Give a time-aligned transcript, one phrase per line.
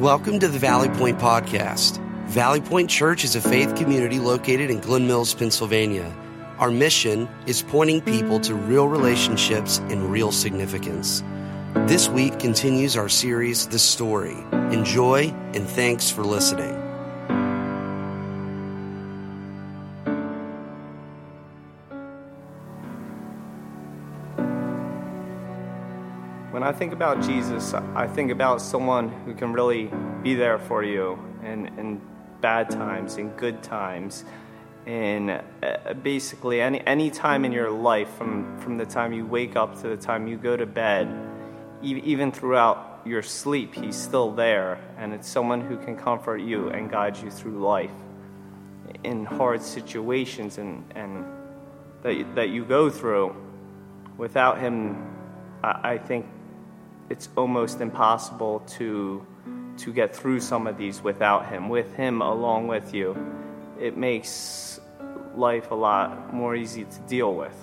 [0.00, 1.98] Welcome to the Valley Point Podcast.
[2.28, 6.10] Valley Point Church is a faith community located in Glen Mills, Pennsylvania.
[6.56, 11.22] Our mission is pointing people to real relationships and real significance.
[11.86, 14.38] This week continues our series, The Story.
[14.72, 16.89] Enjoy and thanks for listening.
[26.70, 29.90] I think about Jesus, I think about someone who can really
[30.22, 32.00] be there for you in, in
[32.40, 34.24] bad times, in good times,
[34.86, 39.56] in uh, basically any, any time in your life, from, from the time you wake
[39.56, 41.12] up to the time you go to bed,
[41.82, 44.78] even throughout your sleep, He's still there.
[44.96, 47.90] And it's someone who can comfort you and guide you through life
[49.02, 51.26] in hard situations and, and
[52.04, 53.34] that, that you go through.
[54.16, 55.04] Without Him,
[55.64, 56.26] I, I think
[57.10, 59.26] it's almost impossible to
[59.78, 61.68] to get through some of these without him.
[61.68, 63.16] With him along with you,
[63.78, 64.80] it makes
[65.34, 67.54] life a lot more easy to deal with.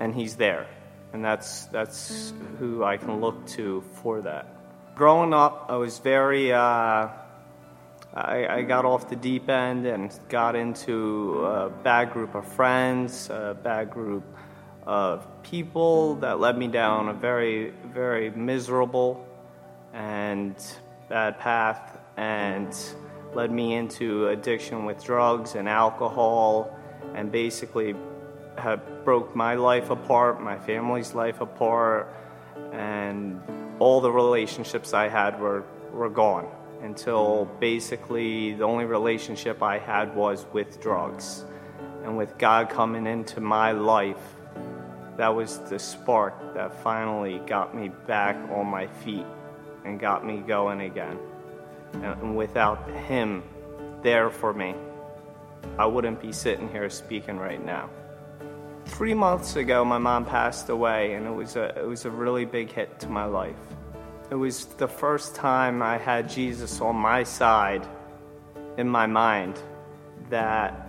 [0.00, 0.66] And he's there.
[1.12, 4.46] And that's that's who I can look to for that.
[4.94, 7.08] Growing up, I was very uh,
[8.14, 13.28] I, I, got off the deep end and got into a bad group of friends,
[13.28, 14.24] a bad group
[14.86, 19.26] of people that led me down a very, very miserable
[19.92, 20.54] and
[21.08, 22.74] bad path and
[23.34, 26.74] led me into addiction with drugs and alcohol
[27.14, 27.94] and basically
[28.56, 32.14] have broke my life apart, my family's life apart,
[32.72, 33.42] and
[33.78, 36.48] all the relationships I had were, were gone
[36.82, 41.44] until basically the only relationship I had was with drugs.
[42.04, 44.35] And with God coming into my life,
[45.16, 49.26] that was the spark that finally got me back on my feet
[49.84, 51.18] and got me going again.
[51.94, 53.42] And without him
[54.02, 54.74] there for me,
[55.78, 57.88] I wouldn't be sitting here speaking right now.
[58.86, 62.44] Three months ago, my mom passed away, and it was a, it was a really
[62.44, 63.56] big hit to my life.
[64.30, 67.86] It was the first time I had Jesus on my side
[68.76, 69.60] in my mind
[70.30, 70.88] that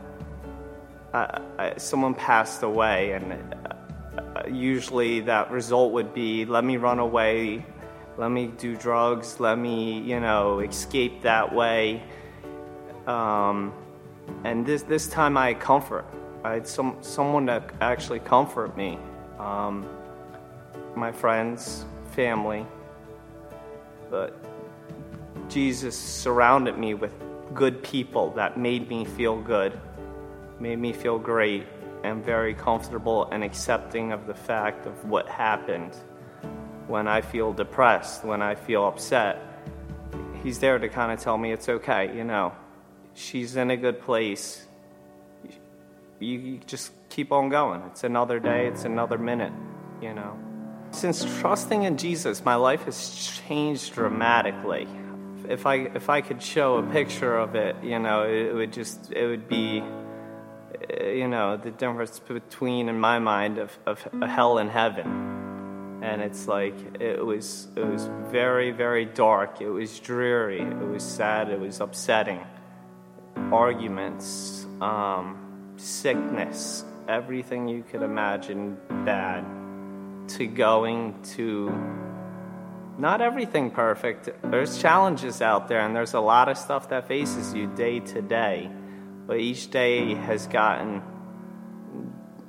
[1.13, 3.55] I, I, someone passed away, and
[4.51, 7.65] usually that result would be let me run away,
[8.17, 12.03] let me do drugs, let me, you know, escape that way.
[13.05, 13.73] Um,
[14.43, 16.05] and this, this time I had comfort.
[16.43, 18.99] I had some, someone that actually comfort me.
[19.39, 19.87] Um,
[20.95, 22.65] my friends, family.
[24.09, 24.35] But
[25.49, 27.13] Jesus surrounded me with
[27.53, 29.79] good people that made me feel good,
[30.59, 31.65] made me feel great
[32.03, 35.93] am very comfortable and accepting of the fact of what happened.
[36.87, 39.41] When I feel depressed, when I feel upset,
[40.43, 42.53] he's there to kind of tell me it's okay, you know.
[43.13, 44.65] She's in a good place.
[46.19, 47.81] You, you just keep on going.
[47.87, 49.53] It's another day, it's another minute,
[50.01, 50.37] you know.
[50.91, 54.87] Since trusting in Jesus, my life has changed dramatically.
[55.49, 59.11] If I if I could show a picture of it, you know, it would just
[59.11, 59.83] it would be
[60.89, 65.99] you know, the difference between, in my mind, of, of hell and heaven.
[66.01, 69.61] And it's like it was it was very very dark.
[69.61, 70.61] It was dreary.
[70.61, 71.49] It was sad.
[71.49, 72.45] It was upsetting.
[73.51, 79.43] Arguments, um, sickness, everything you could imagine bad.
[80.29, 81.71] To going to
[82.99, 84.29] not everything perfect.
[84.43, 88.21] There's challenges out there, and there's a lot of stuff that faces you day to
[88.21, 88.69] day
[89.27, 91.03] but each day has gotten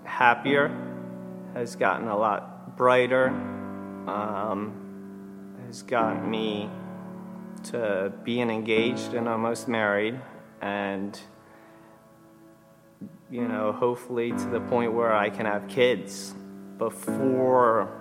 [0.05, 0.71] happier,
[1.55, 3.29] has gotten a lot brighter,
[4.07, 6.71] um, has gotten me
[7.65, 10.19] to being engaged and almost married,
[10.63, 11.21] and
[13.31, 16.35] you know, hopefully to the point where I can have kids.
[16.79, 17.93] Before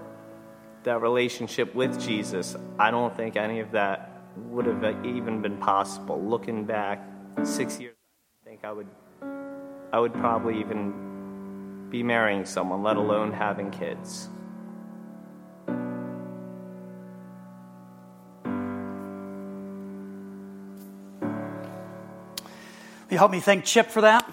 [0.84, 6.22] that relationship with Jesus, I don't think any of that would have even been possible.
[6.24, 7.04] Looking back
[7.44, 7.97] six years
[8.64, 8.88] I would
[9.94, 14.28] I would probably even be marrying someone, let alone having kids.
[23.06, 24.30] Will you help me thank Chip for that?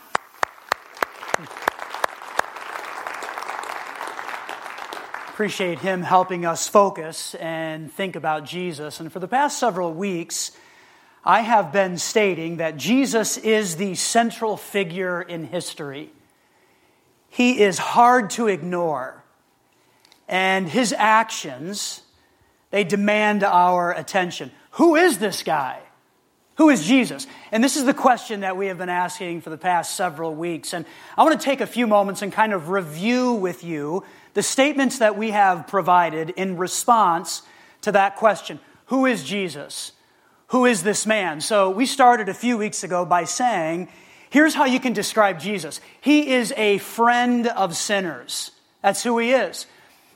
[5.28, 9.00] Appreciate him helping us focus and think about Jesus.
[9.00, 10.52] And for the past several weeks,
[11.24, 16.10] I have been stating that Jesus is the central figure in history.
[17.30, 19.24] He is hard to ignore,
[20.28, 22.02] and his actions,
[22.70, 24.52] they demand our attention.
[24.72, 25.80] Who is this guy?
[26.56, 27.26] Who is Jesus?
[27.50, 30.72] And this is the question that we have been asking for the past several weeks.
[30.72, 30.84] And
[31.18, 34.04] I want to take a few moments and kind of review with you
[34.34, 37.42] the statements that we have provided in response
[37.80, 39.92] to that question Who is Jesus?
[40.54, 41.40] Who is this man?
[41.40, 43.88] So we started a few weeks ago by saying,
[44.30, 48.52] here's how you can describe Jesus He is a friend of sinners.
[48.80, 49.66] That's who he is.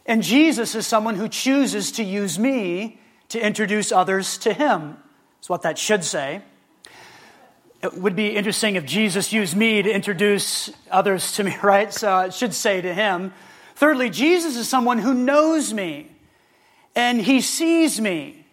[0.07, 3.01] And Jesus is someone who chooses to use me
[3.31, 4.97] to introduce others to him.
[5.39, 6.43] That's what that should say.
[7.83, 11.93] It would be interesting if Jesus used me to introduce others to me, right?
[11.93, 13.33] So it should say to him.
[13.75, 16.13] Thirdly, Jesus is someone who knows me
[16.95, 18.45] and he sees me.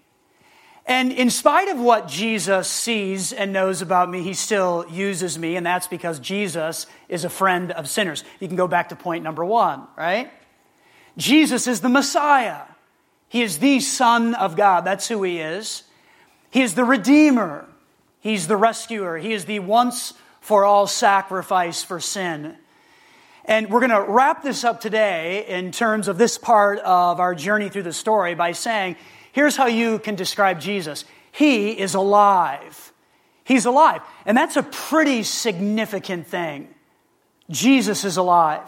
[0.88, 5.56] And in spite of what Jesus sees and knows about me, he still uses me,
[5.56, 8.24] and that's because Jesus is a friend of sinners.
[8.40, 10.32] You can go back to point number one, right?
[11.18, 12.62] Jesus is the Messiah.
[13.30, 14.82] He is the Son of God.
[14.86, 15.84] That's who he is.
[16.52, 17.66] He is the Redeemer.
[18.20, 19.18] He's the rescuer.
[19.18, 22.56] He is the once for all sacrifice for sin.
[23.46, 27.34] And we're going to wrap this up today in terms of this part of our
[27.34, 28.96] journey through the story by saying,
[29.36, 32.94] here's how you can describe Jesus He is alive.
[33.44, 34.02] He's alive.
[34.26, 36.74] And that's a pretty significant thing.
[37.52, 38.68] Jesus is alive.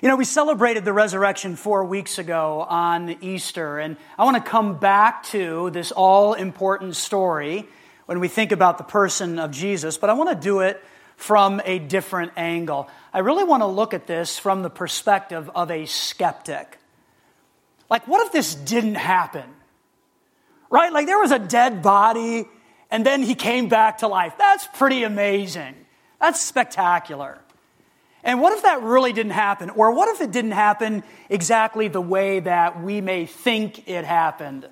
[0.00, 4.50] You know, we celebrated the resurrection four weeks ago on Easter, and I want to
[4.50, 7.68] come back to this all important story
[8.06, 10.82] when we think about the person of Jesus, but I want to do it
[11.16, 12.88] from a different angle.
[13.12, 16.78] I really want to look at this from the perspective of a skeptic.
[17.90, 19.44] Like, what if this didn't happen?
[20.70, 20.92] Right?
[20.92, 22.46] Like, there was a dead body
[22.90, 24.34] and then he came back to life.
[24.38, 25.74] That's pretty amazing.
[26.20, 27.38] That's spectacular.
[28.22, 29.70] And what if that really didn't happen?
[29.70, 34.68] Or what if it didn't happen exactly the way that we may think it happened?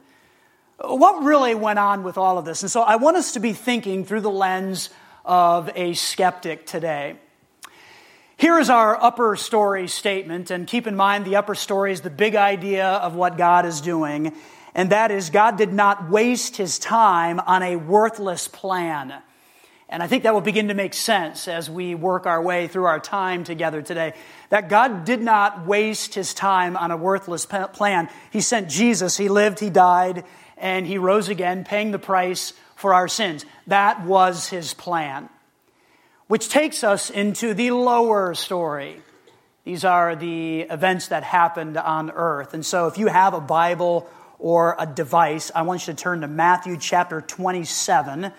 [0.83, 2.63] What really went on with all of this?
[2.63, 4.91] And so I want us to be thinking through the lens
[5.25, 7.17] of a skeptic today.
[8.41, 12.09] Here is our upper story statement, and keep in mind the upper story is the
[12.09, 14.33] big idea of what God is doing,
[14.75, 19.13] and that is God did not waste his time on a worthless plan.
[19.91, 22.87] And I think that will begin to make sense as we work our way through
[22.87, 24.15] our time together today.
[24.49, 28.09] That God did not waste his time on a worthless plan.
[28.31, 30.25] He sent Jesus, he lived, he died,
[30.57, 33.45] and he rose again, paying the price for our sins.
[33.67, 35.29] That was his plan.
[36.31, 39.03] Which takes us into the lower story.
[39.65, 42.55] These are the events that happened on earth.
[42.55, 46.21] And so if you have a Bible or a device, I want you to turn
[46.21, 48.31] to Matthew chapter 27.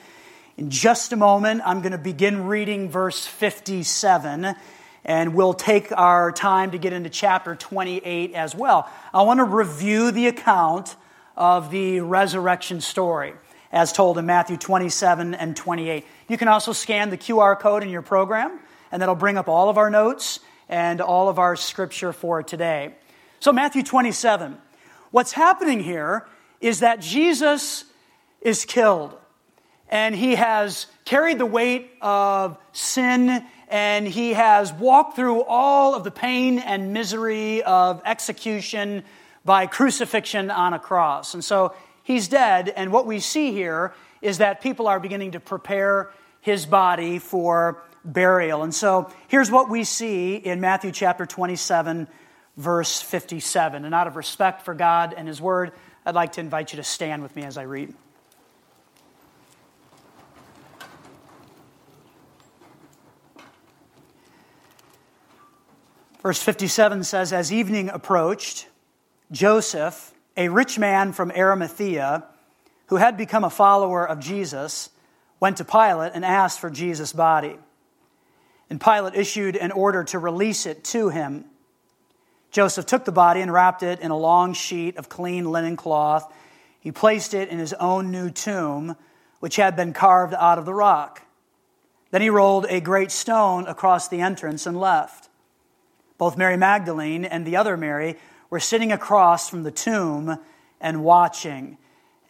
[0.55, 4.55] In just a moment, I'm going to begin reading verse 57,
[5.03, 8.89] and we'll take our time to get into chapter 28 as well.
[9.13, 10.95] I want to review the account
[11.35, 13.33] of the resurrection story
[13.71, 16.05] as told in Matthew 27 and 28.
[16.31, 18.57] You can also scan the QR code in your program,
[18.89, 20.39] and that'll bring up all of our notes
[20.69, 22.95] and all of our scripture for today.
[23.41, 24.57] So, Matthew 27.
[25.09, 26.25] What's happening here
[26.61, 27.83] is that Jesus
[28.39, 29.13] is killed,
[29.89, 36.05] and he has carried the weight of sin, and he has walked through all of
[36.05, 39.03] the pain and misery of execution
[39.43, 41.33] by crucifixion on a cross.
[41.33, 45.41] And so he's dead, and what we see here is that people are beginning to
[45.41, 46.09] prepare
[46.41, 48.63] his body for burial.
[48.63, 52.07] And so here's what we see in Matthew chapter 27,
[52.57, 53.85] verse 57.
[53.85, 55.71] And out of respect for God and his word,
[56.05, 57.93] I'd like to invite you to stand with me as I read.
[66.21, 68.67] Verse 57 says, As evening approached,
[69.31, 72.25] Joseph, a rich man from Arimathea
[72.87, 74.89] who had become a follower of Jesus
[75.41, 77.57] went to Pilate and asked for Jesus' body.
[78.69, 81.43] And Pilate issued an order to release it to him.
[82.51, 86.31] Joseph took the body and wrapped it in a long sheet of clean linen cloth.
[86.79, 88.95] He placed it in his own new tomb,
[89.39, 91.23] which had been carved out of the rock.
[92.11, 95.29] Then he rolled a great stone across the entrance and left.
[96.17, 98.17] Both Mary Magdalene and the other Mary
[98.49, 100.37] were sitting across from the tomb
[100.79, 101.77] and watching.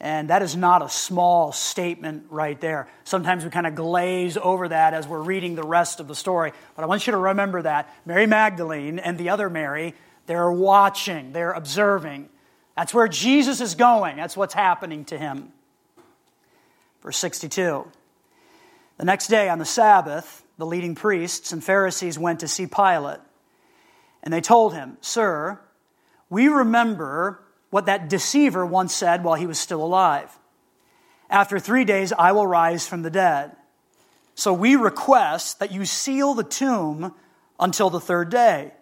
[0.02, 2.88] And that is not a small statement right there.
[3.04, 6.54] Sometimes we kind of glaze over that as we're reading the rest of the story.
[6.76, 9.94] But I want you to remember that Mary Magdalene and the other Mary,
[10.26, 12.30] they're watching, they're observing.
[12.76, 15.54] That's where Jesus is going, that's what's happening to him.
[17.04, 17.88] Verse 62.
[18.98, 23.20] The next day on the Sabbath, the leading priests and Pharisees went to see Pilate.
[24.24, 25.60] And they told him, Sir,
[26.28, 27.40] we remember
[27.72, 30.38] what that deceiver once said while he was still alive.
[31.30, 33.54] After three days, I will rise from the dead.
[34.36, 37.16] So we request that you seal the tomb
[37.60, 38.74] until the third day.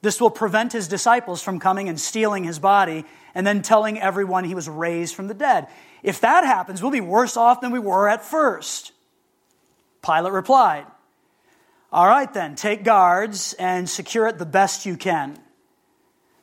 [0.00, 4.44] This will prevent his disciples from coming and stealing his body and then telling everyone
[4.44, 5.68] he was raised from the dead.
[6.02, 8.92] If that happens, we'll be worse off than we were at first.
[10.04, 10.86] Pilate replied,
[11.92, 15.38] All right, then, take guards and secure it the best you can.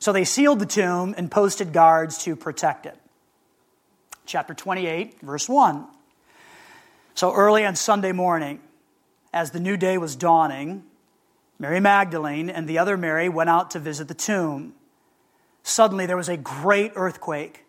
[0.00, 2.98] So they sealed the tomb and posted guards to protect it.
[4.24, 5.86] Chapter 28, verse 1.
[7.14, 8.60] So early on Sunday morning,
[9.32, 10.84] as the new day was dawning,
[11.58, 14.74] Mary Magdalene and the other Mary went out to visit the tomb.
[15.62, 17.66] Suddenly there was a great earthquake,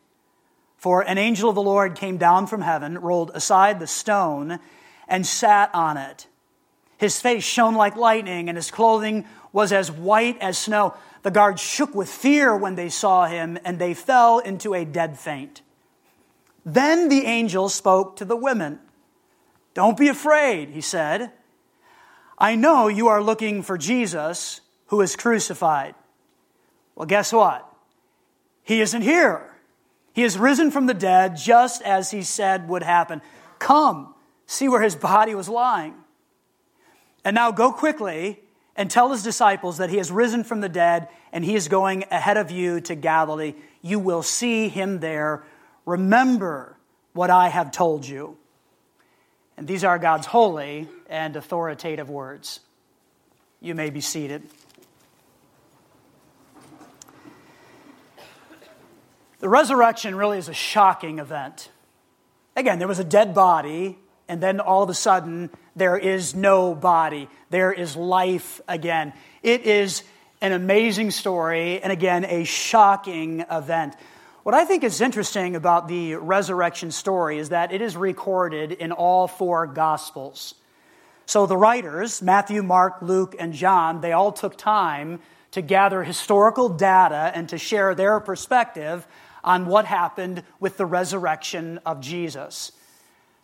[0.78, 4.60] for an angel of the Lord came down from heaven, rolled aside the stone,
[5.08, 6.28] and sat on it.
[6.98, 10.96] His face shone like lightning, and his clothing was as white as snow.
[11.24, 15.20] The guards shook with fear when they saw him, and they fell into a dead
[15.20, 15.62] faint.
[16.66, 18.80] Then the angel spoke to the women.
[19.74, 21.32] Don't be afraid, he said.
[22.38, 25.96] I know you are looking for Jesus who is crucified.
[26.96, 27.68] Well, guess what?
[28.64, 29.56] He isn't here.
[30.14, 33.22] He is risen from the dead just as he said would happen.
[33.60, 34.14] Come,
[34.46, 35.94] see where his body was lying.
[37.24, 38.40] And now go quickly
[38.82, 42.04] and tell his disciples that he has risen from the dead and he is going
[42.10, 43.54] ahead of you to Galilee.
[43.84, 45.44] You will see him there.
[45.86, 46.76] Remember
[47.14, 48.38] what I have told you.
[49.56, 52.60] And these are God's holy and authoritative words.
[53.60, 54.42] You may be seated.
[59.42, 61.70] The resurrection really is a shocking event.
[62.56, 64.00] Again, there was a dead body,
[64.32, 67.28] and then all of a sudden, there is no body.
[67.50, 69.12] There is life again.
[69.44, 70.04] It is
[70.40, 73.94] an amazing story, and again, a shocking event.
[74.44, 78.94] What I think is interesting about the resurrection story is that it is recorded in
[78.94, 80.56] all four Gospels.
[81.26, 85.20] So the writers, Matthew, Mark, Luke, and John, they all took time
[85.52, 89.06] to gather historical data and to share their perspective
[89.44, 92.72] on what happened with the resurrection of Jesus.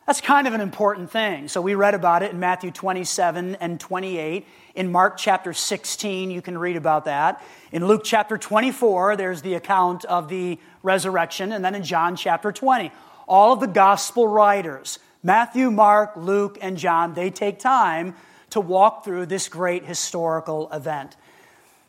[0.08, 1.50] That's kind of an important thing.
[1.50, 4.48] So we read about it in Matthew 27 and 28.
[4.76, 7.44] In Mark chapter 16, you can read about that.
[7.74, 11.52] In Luke chapter 24, there's the account of the resurrection.
[11.52, 12.90] And then in John chapter 20,
[13.28, 18.16] all of the gospel writers, Matthew, Mark, Luke, and John, they take time
[18.52, 21.18] to walk through this great historical event.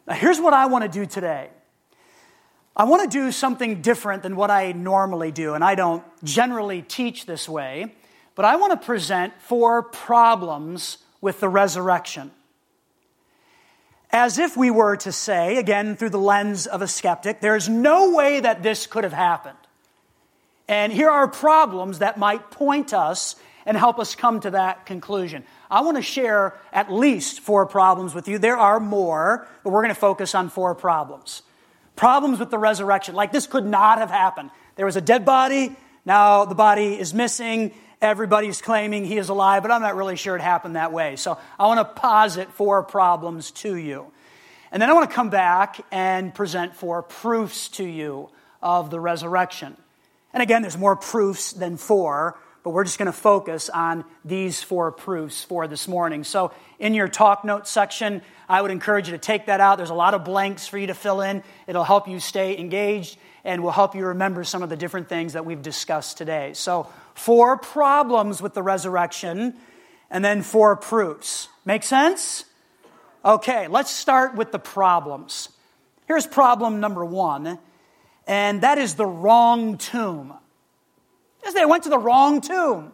[0.08, 1.50] Now, here's what I want to do today.
[2.76, 6.82] I want to do something different than what I normally do, and I don't generally
[6.82, 7.94] teach this way.
[8.38, 12.30] But I want to present four problems with the resurrection.
[14.12, 18.14] As if we were to say, again through the lens of a skeptic, there's no
[18.14, 19.58] way that this could have happened.
[20.68, 23.34] And here are problems that might point us
[23.66, 25.42] and help us come to that conclusion.
[25.68, 28.38] I want to share at least four problems with you.
[28.38, 31.42] There are more, but we're going to focus on four problems.
[31.96, 33.16] Problems with the resurrection.
[33.16, 34.52] Like this could not have happened.
[34.76, 39.62] There was a dead body, now the body is missing, Everybody's claiming he is alive,
[39.62, 41.16] but I'm not really sure it happened that way.
[41.16, 44.12] So I want to posit four problems to you.
[44.70, 48.28] And then I want to come back and present four proofs to you
[48.62, 49.76] of the resurrection.
[50.32, 54.62] And again, there's more proofs than four, but we're just going to focus on these
[54.62, 56.22] four proofs for this morning.
[56.22, 59.78] So, in your talk notes section, I would encourage you to take that out.
[59.78, 61.42] There's a lot of blanks for you to fill in.
[61.66, 63.16] It'll help you stay engaged
[63.48, 66.52] and will help you remember some of the different things that we've discussed today.
[66.52, 69.54] So, four problems with the resurrection,
[70.10, 71.48] and then four proofs.
[71.64, 72.44] Make sense?
[73.24, 75.48] Okay, let's start with the problems.
[76.06, 77.58] Here's problem number one,
[78.26, 80.34] and that is the wrong tomb.
[81.54, 82.92] They went to the wrong tomb.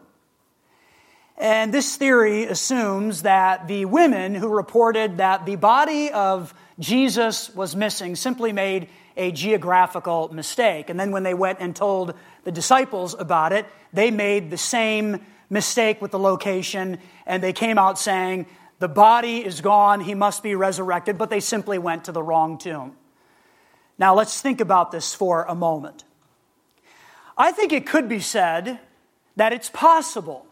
[1.37, 7.77] And this theory assumes that the women who reported that the body of Jesus was
[7.77, 10.91] missing simply made a geographical mistake.
[10.91, 15.25] And then when they went and told the disciples about it, they made the same
[15.51, 18.47] mistake with the location and they came out saying,
[18.81, 22.59] The body is gone, he must be resurrected, but they simply went to the wrong
[22.59, 22.97] tomb.
[23.99, 26.05] Now let's think about this for a moment.
[27.37, 28.81] I think it could be said
[29.37, 30.47] that it's possible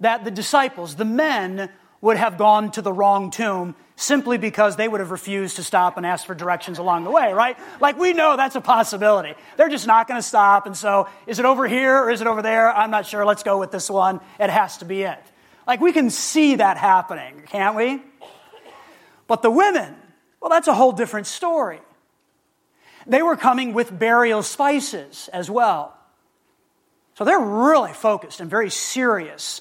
[0.00, 4.86] that the disciples, the men, would have gone to the wrong tomb simply because they
[4.86, 7.58] would have refused to stop and ask for directions along the way, right?
[7.80, 9.34] Like we know that's a possibility.
[9.56, 10.66] They're just not going to stop.
[10.66, 12.70] And so, is it over here or is it over there?
[12.70, 13.26] I'm not sure.
[13.26, 14.20] Let's go with this one.
[14.38, 15.18] It has to be it.
[15.66, 18.00] Like we can see that happening, can't we?
[19.26, 19.96] But the women,
[20.40, 21.80] well, that's a whole different story.
[23.06, 25.98] They were coming with burial spices as well.
[27.14, 29.60] So they're really focused and very serious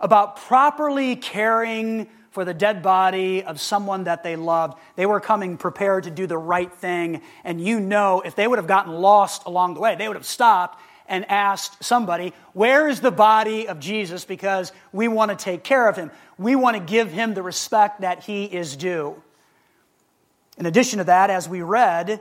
[0.00, 4.78] about properly caring for the dead body of someone that they loved.
[4.94, 7.22] They were coming prepared to do the right thing.
[7.44, 10.26] And you know, if they would have gotten lost along the way, they would have
[10.26, 10.78] stopped
[11.08, 14.26] and asked somebody, Where is the body of Jesus?
[14.26, 16.10] Because we want to take care of him.
[16.36, 19.22] We want to give him the respect that he is due.
[20.58, 22.20] In addition to that, as we read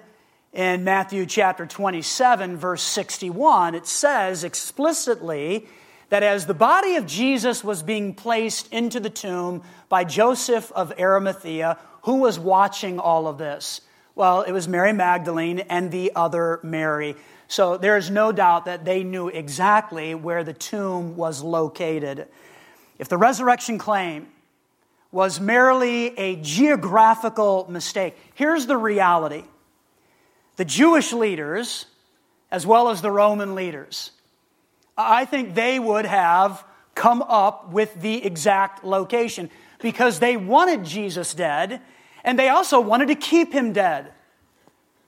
[0.53, 5.67] in Matthew chapter 27, verse 61, it says explicitly
[6.09, 10.93] that as the body of Jesus was being placed into the tomb by Joseph of
[10.99, 13.81] Arimathea, who was watching all of this?
[14.13, 17.15] Well, it was Mary Magdalene and the other Mary.
[17.47, 22.27] So there is no doubt that they knew exactly where the tomb was located.
[22.97, 24.27] If the resurrection claim
[25.11, 29.43] was merely a geographical mistake, here's the reality
[30.55, 31.85] the Jewish leaders,
[32.49, 34.11] as well as the Roman leaders,
[34.97, 39.49] I think they would have come up with the exact location
[39.81, 41.81] because they wanted Jesus dead
[42.23, 44.11] and they also wanted to keep him dead.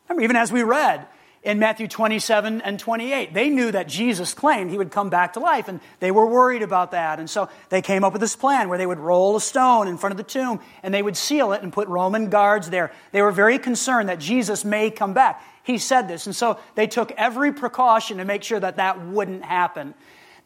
[0.07, 1.07] Remember, even as we read,
[1.43, 3.33] in Matthew 27 and 28.
[3.33, 6.61] They knew that Jesus claimed he would come back to life, and they were worried
[6.61, 7.19] about that.
[7.19, 9.97] And so they came up with this plan where they would roll a stone in
[9.97, 12.91] front of the tomb and they would seal it and put Roman guards there.
[13.11, 15.41] They were very concerned that Jesus may come back.
[15.63, 19.43] He said this, and so they took every precaution to make sure that that wouldn't
[19.43, 19.93] happen.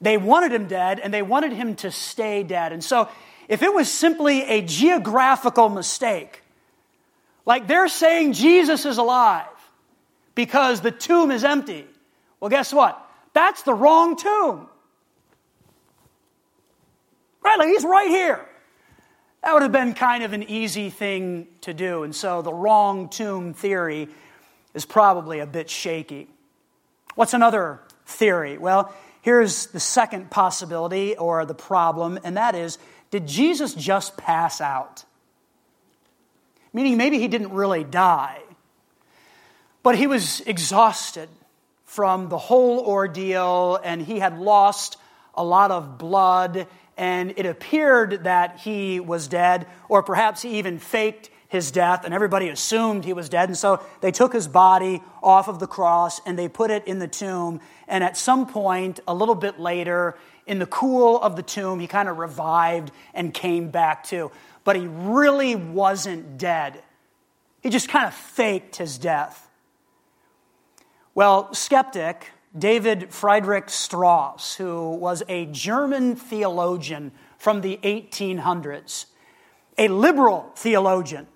[0.01, 2.73] They wanted him dead, and they wanted him to stay dead.
[2.73, 3.07] And so,
[3.47, 6.41] if it was simply a geographical mistake,
[7.45, 9.45] like they're saying Jesus is alive,
[10.35, 11.85] because the tomb is empty.
[12.39, 12.99] Well, guess what?
[13.33, 14.67] That's the wrong tomb.
[17.43, 17.57] Right?
[17.57, 18.45] Like he's right here.
[19.43, 22.03] That would have been kind of an easy thing to do.
[22.03, 24.07] And so the wrong tomb theory
[24.73, 26.27] is probably a bit shaky.
[27.15, 28.57] What's another theory?
[28.57, 32.77] Well, here's the second possibility or the problem, and that is
[33.09, 35.03] did Jesus just pass out?
[36.71, 38.39] Meaning maybe he didn't really die.
[39.83, 41.29] But he was exhausted
[41.85, 44.97] from the whole ordeal, and he had lost
[45.35, 46.67] a lot of blood,
[46.97, 52.13] and it appeared that he was dead, or perhaps he even faked his death, and
[52.13, 53.49] everybody assumed he was dead.
[53.49, 56.99] And so they took his body off of the cross and they put it in
[56.99, 57.59] the tomb.
[57.89, 60.17] And at some point, a little bit later,
[60.47, 64.31] in the cool of the tomb, he kind of revived and came back to.
[64.63, 66.81] But he really wasn't dead.
[67.61, 69.49] He just kind of faked his death.
[71.13, 79.07] Well, skeptic David Friedrich Strauss, who was a German theologian from the 1800s,
[79.77, 81.27] a liberal theologian.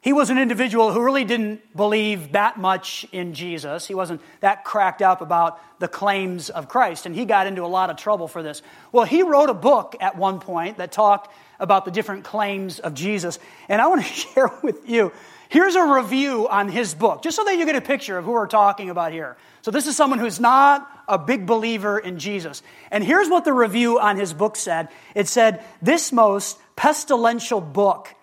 [0.00, 3.86] He was an individual who really didn't believe that much in Jesus.
[3.86, 7.68] He wasn't that cracked up about the claims of Christ, and he got into a
[7.68, 8.62] lot of trouble for this.
[8.90, 12.94] Well, he wrote a book at one point that talked about the different claims of
[12.94, 13.38] Jesus,
[13.68, 15.12] and I want to share with you
[15.50, 18.30] Here's a review on his book, just so that you get a picture of who
[18.30, 19.36] we're talking about here.
[19.62, 22.62] So, this is someone who's not a big believer in Jesus.
[22.92, 28.14] And here's what the review on his book said it said, This most pestilential book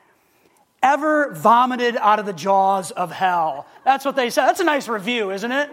[0.81, 3.67] ever vomited out of the jaws of hell.
[3.83, 4.45] That's what they said.
[4.45, 5.69] That's a nice review, isn't it?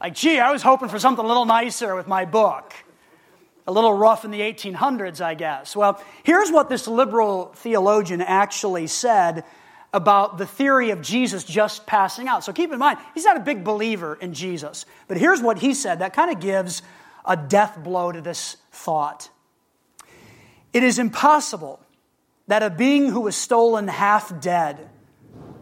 [0.00, 2.72] Like, gee, I was hoping for something a little nicer with my book.
[3.66, 5.76] A little rough in the 1800s, I guess.
[5.76, 9.44] Well, here's what this liberal theologian actually said
[9.94, 12.42] about the theory of Jesus just passing out.
[12.42, 14.86] So keep in mind, he's not a big believer in Jesus.
[15.06, 16.82] But here's what he said that kind of gives
[17.24, 19.30] a death blow to this thought.
[20.72, 21.80] It is impossible
[22.48, 24.90] that a being who was stolen half dead,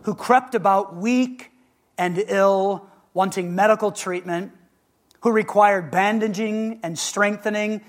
[0.04, 1.52] who crept about weak
[1.98, 4.52] and ill, wanting medical treatment,
[5.20, 7.82] who required bandaging and strengthening,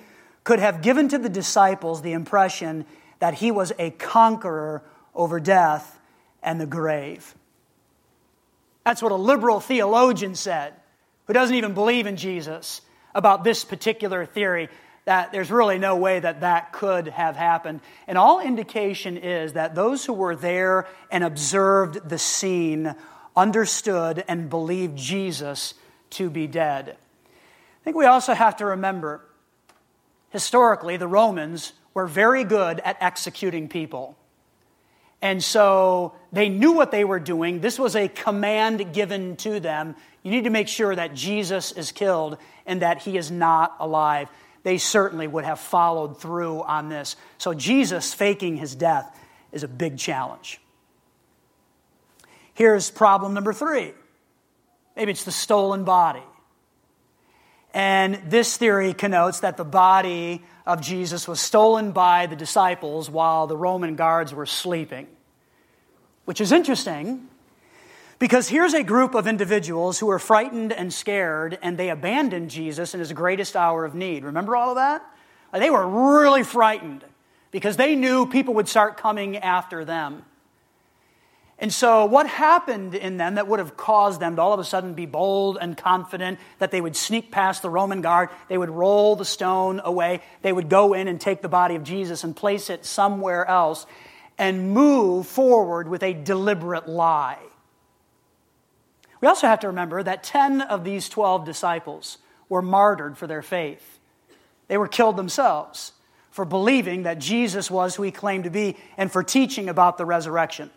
[0.44, 2.86] could have given to the disciples the impression
[3.20, 4.84] that he was a conqueror
[5.16, 6.02] over death
[6.44, 7.36] and the grave.
[8.86, 10.74] That's what a liberal theologian said,
[11.28, 12.82] who doesn't even believe in Jesus,
[13.16, 14.70] about this particular theory
[15.06, 17.82] that there's really no way that that could have happened.
[18.08, 22.96] And all indication is that those who were there and observed the scene
[23.36, 25.74] understood and believed Jesus
[26.12, 26.90] to be dead.
[26.90, 29.22] I think we also have to remember
[30.30, 34.18] historically, the Romans were very good at executing people.
[35.24, 37.62] And so they knew what they were doing.
[37.62, 39.96] This was a command given to them.
[40.22, 44.28] You need to make sure that Jesus is killed and that he is not alive.
[44.64, 47.16] They certainly would have followed through on this.
[47.38, 49.18] So Jesus faking his death
[49.54, 50.60] is a big challenge.
[52.54, 53.94] Here's problem number three
[54.98, 56.24] maybe it's the stolen body.
[57.74, 63.48] And this theory connotes that the body of Jesus was stolen by the disciples while
[63.48, 65.08] the Roman guards were sleeping.
[66.26, 67.28] Which is interesting
[68.20, 72.94] because here's a group of individuals who are frightened and scared, and they abandoned Jesus
[72.94, 74.24] in his greatest hour of need.
[74.24, 75.04] Remember all of that?
[75.52, 77.04] They were really frightened
[77.52, 80.24] because they knew people would start coming after them.
[81.60, 84.64] And so, what happened in them that would have caused them to all of a
[84.64, 88.72] sudden be bold and confident that they would sneak past the Roman guard, they would
[88.72, 92.36] roll the stone away, they would go in and take the body of Jesus and
[92.36, 93.86] place it somewhere else
[94.38, 97.40] and move forward with a deliberate lie?
[99.22, 102.18] We also have to remember that 10 of these 12 disciples
[102.50, 104.00] were martyred for their faith.
[104.68, 105.94] They were killed themselves
[106.32, 110.06] for believing that Jesus was who he claimed to be and for teaching about the
[110.06, 110.72] resurrection.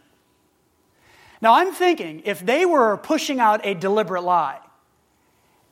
[1.41, 4.61] Now, I'm thinking if they were pushing out a deliberate lie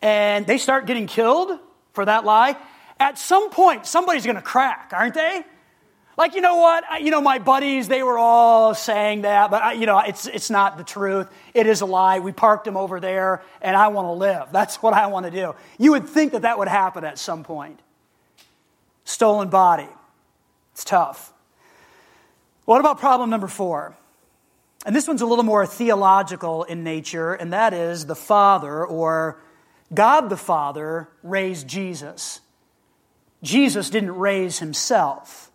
[0.03, 1.59] and they start getting killed
[1.93, 2.57] for that lie,
[2.99, 5.45] at some point somebody's going to crack, aren't they?
[6.17, 6.85] Like, you know what?
[6.89, 10.27] I, you know, my buddies, they were all saying that, but, I, you know, it's,
[10.27, 11.29] it's not the truth.
[11.55, 12.21] It is a lie.
[12.21, 14.49] We parked them over there, and I want to live.
[14.53, 15.55] That's what I want to do.
[15.79, 17.81] You would think that that would happen at some point.
[19.05, 19.89] Stolen body.
[20.73, 21.33] It's tough.
[22.65, 23.97] What about problem number four?
[24.87, 29.41] And this one's a little more theological in nature, and that is the Father or
[29.93, 32.41] God the Father raised Jesus.
[33.43, 35.51] Jesus didn't raise himself.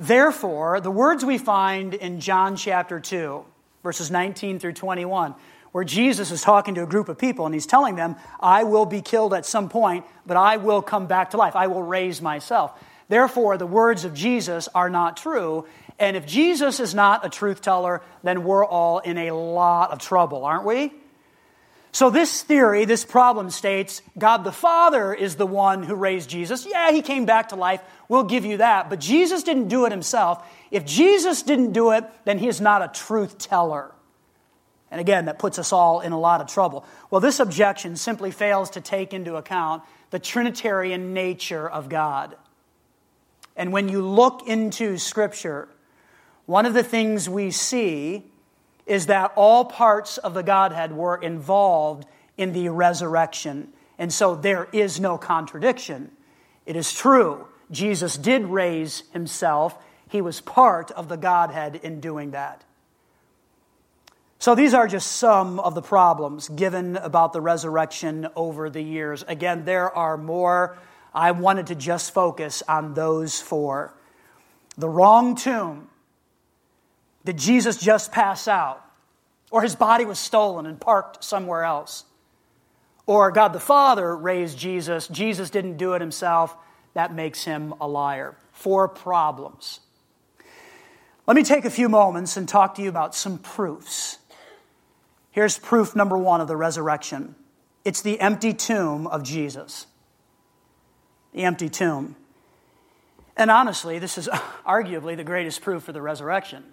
[0.00, 3.44] Therefore, the words we find in John chapter 2,
[3.82, 5.34] verses 19 through 21,
[5.72, 8.86] where Jesus is talking to a group of people and he's telling them, I will
[8.86, 11.54] be killed at some point, but I will come back to life.
[11.54, 12.82] I will raise myself.
[13.10, 15.66] Therefore, the words of Jesus are not true,
[15.98, 19.98] and if Jesus is not a truth teller, then we're all in a lot of
[19.98, 20.94] trouble, aren't we?
[21.92, 26.66] So, this theory, this problem states God the Father is the one who raised Jesus.
[26.66, 27.82] Yeah, he came back to life.
[28.08, 28.88] We'll give you that.
[28.88, 30.46] But Jesus didn't do it himself.
[30.70, 33.92] If Jesus didn't do it, then he is not a truth teller.
[34.90, 36.84] And again, that puts us all in a lot of trouble.
[37.10, 42.36] Well, this objection simply fails to take into account the Trinitarian nature of God.
[43.56, 45.68] And when you look into Scripture,
[46.46, 48.24] one of the things we see
[48.90, 52.04] is that all parts of the Godhead were involved
[52.36, 53.68] in the resurrection.
[53.96, 56.10] And so there is no contradiction.
[56.66, 62.32] It is true, Jesus did raise himself, he was part of the Godhead in doing
[62.32, 62.64] that.
[64.40, 69.22] So these are just some of the problems given about the resurrection over the years.
[69.28, 70.76] Again, there are more.
[71.14, 73.94] I wanted to just focus on those four.
[74.76, 75.89] The wrong tomb
[77.24, 78.84] did Jesus just pass out?
[79.50, 82.04] Or his body was stolen and parked somewhere else?
[83.06, 86.56] Or God the Father raised Jesus, Jesus didn't do it himself,
[86.94, 88.36] that makes him a liar.
[88.52, 89.80] Four problems.
[91.26, 94.18] Let me take a few moments and talk to you about some proofs.
[95.30, 97.34] Here's proof number one of the resurrection
[97.84, 99.86] it's the empty tomb of Jesus.
[101.32, 102.16] The empty tomb.
[103.36, 104.28] And honestly, this is
[104.66, 106.64] arguably the greatest proof for the resurrection.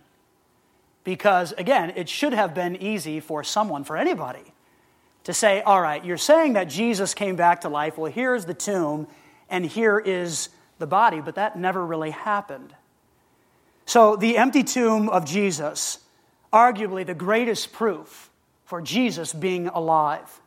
[1.08, 4.44] Because, again, it should have been easy for someone, for anybody,
[5.24, 7.98] to say, all right, you're saying that Jesus came back to life.
[7.98, 9.08] Well, here's the tomb,
[9.50, 12.76] and here is the body, but that never really happened.
[13.86, 16.00] So, the empty tomb of Jesus,
[16.52, 18.30] arguably the greatest proof
[18.66, 20.42] for Jesus being alive.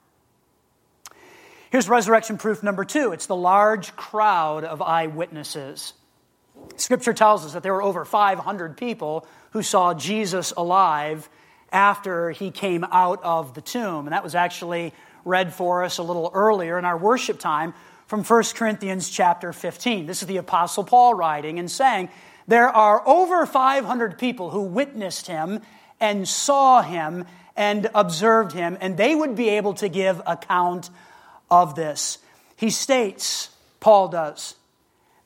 [1.70, 5.94] Here's resurrection proof number two it's the large crowd of eyewitnesses.
[6.76, 11.28] Scripture tells us that there were over 500 people who saw Jesus alive
[11.72, 14.06] after he came out of the tomb.
[14.06, 14.92] And that was actually
[15.24, 17.74] read for us a little earlier in our worship time
[18.06, 20.06] from 1 Corinthians chapter 15.
[20.06, 22.08] This is the Apostle Paul writing and saying,
[22.48, 25.60] There are over 500 people who witnessed him
[26.00, 27.24] and saw him
[27.56, 30.90] and observed him, and they would be able to give account
[31.50, 32.18] of this.
[32.56, 34.54] He states, Paul does,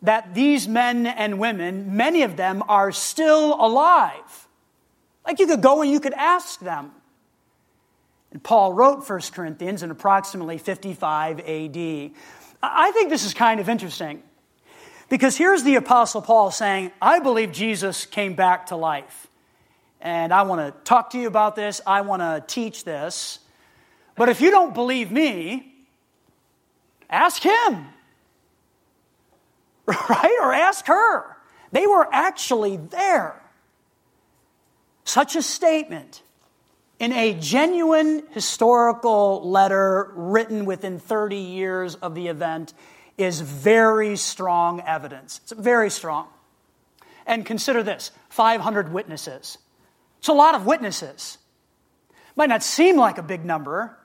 [0.05, 4.49] that these men and women, many of them are still alive.
[5.27, 6.93] Like you could go and you could ask them.
[8.31, 12.11] And Paul wrote 1 Corinthians in approximately 55 AD.
[12.63, 14.23] I think this is kind of interesting
[15.09, 19.29] because here's the Apostle Paul saying, I believe Jesus came back to life.
[20.01, 23.39] And I want to talk to you about this, I want to teach this.
[24.17, 25.73] But if you don't believe me,
[27.09, 27.87] ask him.
[30.09, 30.39] right?
[30.41, 31.37] Or ask her.
[31.73, 33.41] They were actually there.
[35.05, 36.23] Such a statement
[36.99, 42.73] in a genuine historical letter written within 30 years of the event
[43.19, 45.41] is very strong evidence.
[45.43, 46.29] It's very strong.
[47.27, 49.59] And consider this 500 witnesses.
[50.19, 51.39] It's a lot of witnesses.
[52.37, 53.97] Might not seem like a big number,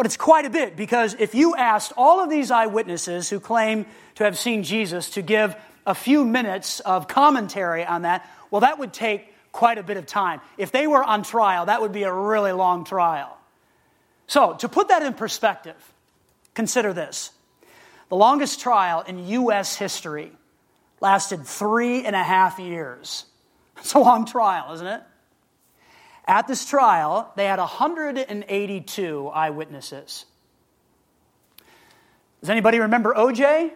[0.00, 3.84] but it's quite a bit because if you asked all of these eyewitnesses who claim
[4.14, 8.78] to have seen Jesus to give a few minutes of commentary on that, well, that
[8.78, 10.40] would take quite a bit of time.
[10.56, 13.36] If they were on trial, that would be a really long trial.
[14.26, 15.76] So, to put that in perspective,
[16.54, 17.30] consider this.
[18.08, 19.76] The longest trial in U.S.
[19.76, 20.32] history
[21.02, 23.26] lasted three and a half years.
[23.76, 25.02] It's a long trial, isn't it?
[26.26, 30.26] At this trial, they had 182 eyewitnesses.
[32.40, 33.72] Does anybody remember OJ?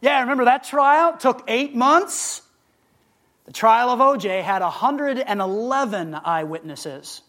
[0.00, 1.14] Yeah, remember that trial?
[1.14, 2.42] It took eight months.
[3.46, 7.22] The trial of OJ had 111 eyewitnesses.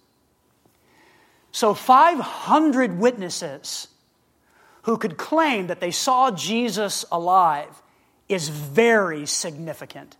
[1.52, 3.88] So 500 witnesses
[4.84, 7.82] who could claim that they saw Jesus alive
[8.30, 10.18] is very significant.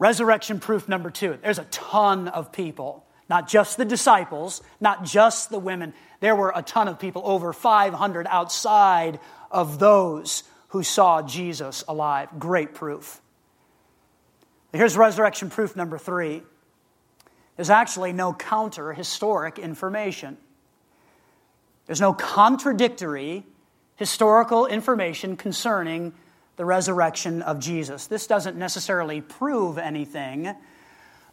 [0.00, 5.50] Resurrection proof number two there's a ton of people, not just the disciples, not just
[5.50, 5.92] the women.
[6.20, 12.30] There were a ton of people, over 500 outside of those who saw Jesus alive.
[12.38, 13.20] Great proof.
[14.72, 16.42] Here's resurrection proof number three
[17.56, 20.38] there's actually no counter historic information.
[21.84, 23.44] There's no contradictory
[23.96, 26.14] historical information concerning
[26.60, 28.06] the resurrection of Jesus.
[28.06, 30.54] This doesn't necessarily prove anything,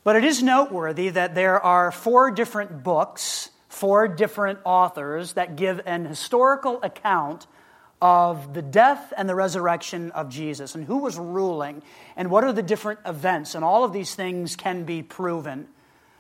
[0.06, 5.82] but it is noteworthy that there are four different books, four different authors that give
[5.86, 7.46] an historical account
[8.02, 11.84] of the death and the resurrection of Jesus and who was ruling
[12.16, 15.68] and what are the different events, and all of these things can be proven.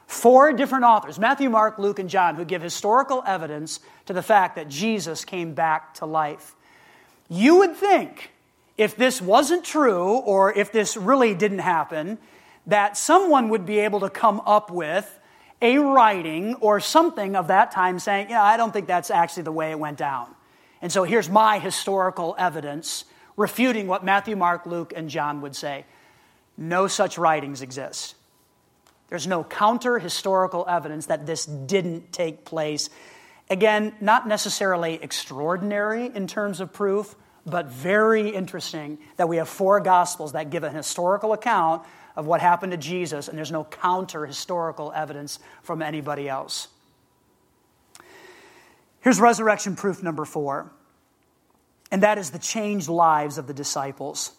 [0.07, 4.57] Four different authors, Matthew, Mark, Luke, and John, who give historical evidence to the fact
[4.57, 6.57] that Jesus came back to life.
[7.29, 8.31] You would think,
[8.77, 12.17] if this wasn't true, or if this really didn't happen,
[12.67, 15.19] that someone would be able to come up with
[15.61, 19.51] a writing or something of that time saying, Yeah, I don't think that's actually the
[19.51, 20.27] way it went down.
[20.81, 25.85] And so here's my historical evidence refuting what Matthew, Mark, Luke, and John would say.
[26.57, 28.15] No such writings exist.
[29.09, 32.89] There's no counter historical evidence that this didn't take place.
[33.49, 37.15] Again, not necessarily extraordinary in terms of proof,
[37.47, 41.83] but very interesting that we have four gospels that give a historical account
[42.15, 46.67] of what happened to Jesus, and there's no counter historical evidence from anybody else.
[48.99, 50.71] Here's resurrection proof number four,
[51.89, 54.33] and that is the changed lives of the disciples.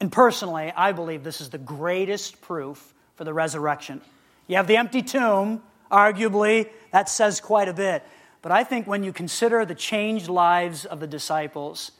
[0.00, 4.00] And personally, I believe this is the greatest proof for the resurrection.
[4.46, 8.04] You have the empty tomb, arguably, that says quite a bit.
[8.42, 11.92] But I think when you consider the changed lives of the disciples,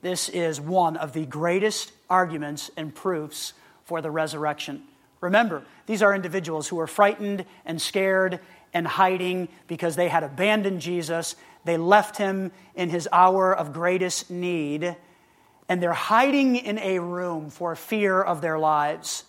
[0.00, 3.52] this is one of the greatest arguments and proofs
[3.84, 4.82] for the resurrection.
[5.20, 8.40] Remember, these are individuals who are frightened and scared
[8.72, 11.34] and hiding because they had abandoned Jesus.
[11.64, 14.96] They left him in his hour of greatest need,
[15.68, 19.24] and they're hiding in a room for fear of their lives.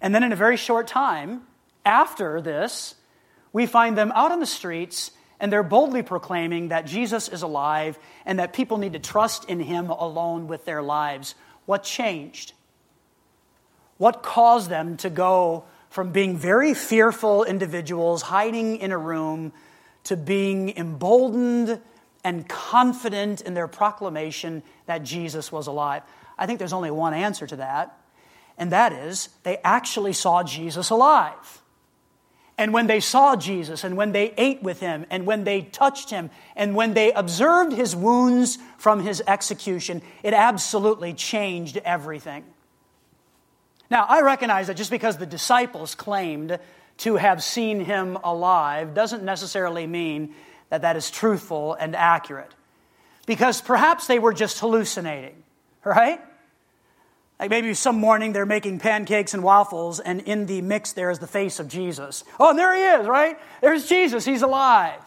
[0.00, 1.42] And then, in a very short time
[1.84, 2.94] after this,
[3.52, 7.98] we find them out on the streets and they're boldly proclaiming that Jesus is alive
[8.24, 11.34] and that people need to trust in him alone with their lives.
[11.66, 12.52] What changed?
[13.98, 19.52] What caused them to go from being very fearful individuals hiding in a room
[20.04, 21.80] to being emboldened
[22.24, 26.02] and confident in their proclamation that Jesus was alive?
[26.36, 27.98] I think there's only one answer to that,
[28.58, 31.62] and that is they actually saw Jesus alive.
[32.56, 36.10] And when they saw Jesus, and when they ate with him, and when they touched
[36.10, 42.44] him, and when they observed his wounds from his execution, it absolutely changed everything.
[43.90, 46.58] Now, I recognize that just because the disciples claimed
[46.98, 50.34] to have seen him alive doesn't necessarily mean
[50.70, 52.52] that that is truthful and accurate.
[53.26, 55.42] Because perhaps they were just hallucinating,
[55.84, 56.20] right?
[57.38, 61.18] Like maybe some morning they're making pancakes and waffles, and in the mix there is
[61.18, 62.24] the face of Jesus.
[62.38, 63.38] Oh, and there he is, right?
[63.60, 65.00] There's Jesus, he's alive.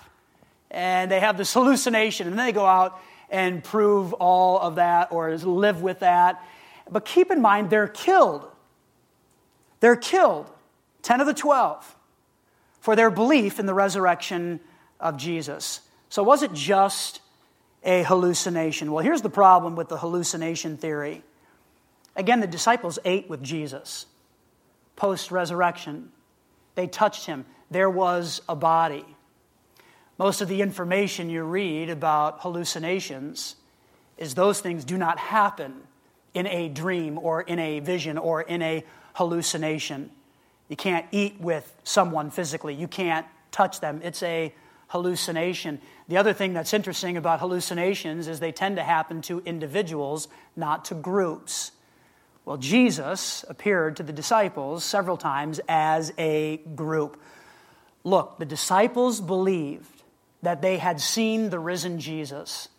[0.69, 5.11] And they have this hallucination, and then they go out and prove all of that
[5.11, 6.43] or live with that.
[6.89, 8.49] But keep in mind, they're killed
[9.79, 10.49] they're killed,
[11.03, 11.95] 10 of the 12,
[12.79, 14.59] for their belief in the resurrection
[14.99, 15.81] of Jesus.
[16.09, 17.21] So, was it just
[17.83, 18.91] a hallucination?
[18.91, 21.23] Well, here's the problem with the hallucination theory.
[22.17, 24.07] Again, the disciples ate with Jesus
[24.97, 26.11] post resurrection.
[26.75, 27.45] they touched him.
[27.71, 29.05] There was a body.
[30.17, 33.55] Most of the information you read about hallucinations
[34.17, 35.75] is those things do not happen
[36.33, 40.09] in a dream or in a vision or in a hallucination.
[40.69, 44.01] You can't eat with someone physically, you can't touch them.
[44.03, 44.53] It's a
[44.87, 45.79] hallucination.
[46.07, 50.85] The other thing that's interesting about hallucinations is they tend to happen to individuals, not
[50.85, 51.71] to groups.
[52.47, 57.21] Well, Jesus appeared to the disciples several times as a group.
[58.05, 60.03] Look, the disciples believed
[60.43, 62.69] that they had seen the risen Jesus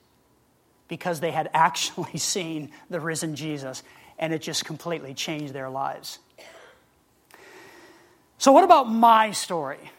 [0.89, 3.83] because they had actually seen the risen Jesus,
[4.19, 6.19] and it just completely changed their lives.
[8.39, 9.91] So, what about my story?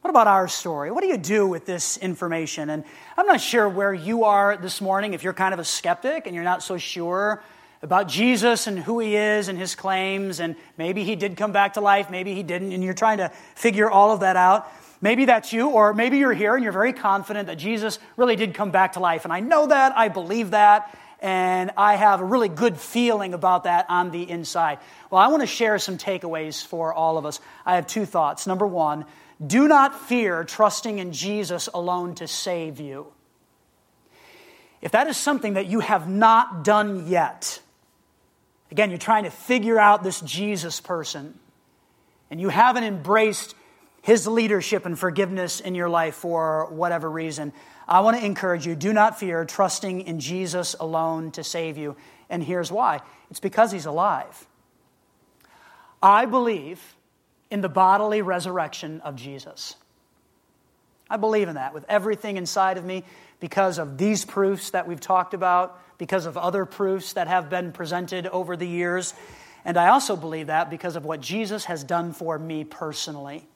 [0.00, 0.90] What about our story?
[0.90, 2.70] What do you do with this information?
[2.70, 2.84] And
[3.18, 6.34] I'm not sure where you are this morning, if you're kind of a skeptic and
[6.34, 7.42] you're not so sure
[7.84, 11.74] about Jesus and who he is and his claims, and maybe he did come back
[11.74, 14.66] to life, maybe he didn't, and you're trying to figure all of that out.
[15.00, 18.54] Maybe that's you, or maybe you're here and you're very confident that Jesus really did
[18.54, 19.24] come back to life.
[19.24, 23.64] And I know that, I believe that, and I have a really good feeling about
[23.64, 24.78] that on the inside.
[25.10, 27.38] Well, I want to share some takeaways for all of us.
[27.66, 28.46] I have two thoughts.
[28.46, 29.04] Number one,
[29.46, 33.06] do not fear trusting in Jesus alone to save you.
[34.80, 37.60] If that is something that you have not done yet,
[38.70, 41.38] again, you're trying to figure out this Jesus person,
[42.30, 43.54] and you haven't embraced
[44.02, 47.54] his leadership and forgiveness in your life for whatever reason,
[47.88, 51.96] I want to encourage you do not fear trusting in Jesus alone to save you.
[52.28, 53.00] And here's why
[53.30, 54.46] it's because he's alive.
[56.02, 56.96] I believe
[57.50, 59.76] in the bodily resurrection of Jesus.
[61.08, 63.04] I believe in that with everything inside of me
[63.40, 67.72] because of these proofs that we've talked about, because of other proofs that have been
[67.72, 69.14] presented over the years.
[69.64, 73.46] And I also believe that because of what Jesus has done for me personally.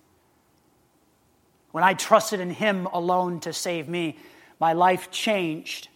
[1.72, 4.16] When I trusted in Him alone to save me,
[4.59, 5.88] my life changed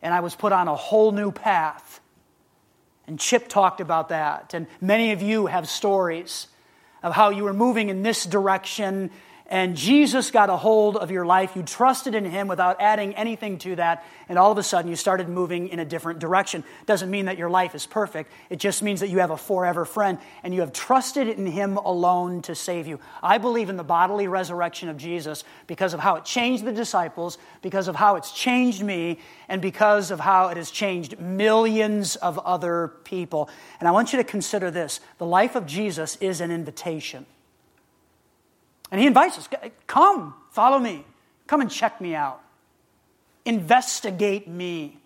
[0.00, 2.00] and I was put on a whole new path.
[3.06, 4.54] And Chip talked about that.
[4.54, 6.46] And many of you have stories
[7.02, 9.10] of how you were moving in this direction
[9.50, 11.56] and Jesus got a hold of your life.
[11.56, 14.96] You trusted in Him without adding anything to that, and all of a sudden you
[14.96, 16.64] started moving in a different direction.
[16.84, 18.30] Doesn't mean that your life is perfect.
[18.50, 21.78] It just means that you have a forever friend and you have trusted in Him
[21.78, 23.00] alone to save you.
[23.22, 27.38] I believe in the bodily resurrection of Jesus because of how it changed the disciples,
[27.62, 32.38] because of how it's changed me, and because of how it has changed millions of
[32.40, 33.48] other people.
[33.80, 37.24] And I want you to consider this the life of Jesus is an invitation.
[38.90, 39.48] And he invites us
[39.86, 41.04] come, follow me,
[41.46, 42.40] come and check me out,
[43.44, 44.98] investigate me,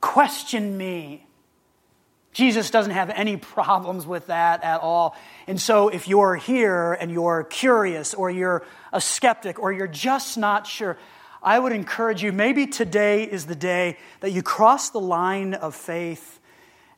[0.00, 1.26] question me.
[2.32, 5.16] Jesus doesn't have any problems with that at all.
[5.46, 8.62] And so, if you're here and you're curious, or you're
[8.92, 10.98] a skeptic, or you're just not sure,
[11.42, 15.74] I would encourage you maybe today is the day that you cross the line of
[15.74, 16.38] faith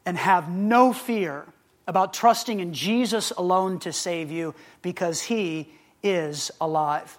[0.05, 1.47] and have no fear
[1.88, 5.70] about trusting in Jesus alone to save you because he
[6.03, 7.18] is alive.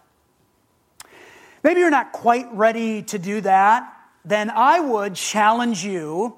[1.64, 3.92] Maybe you're not quite ready to do that,
[4.24, 6.36] then I would challenge you